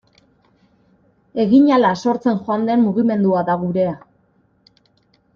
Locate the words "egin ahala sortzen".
1.43-2.39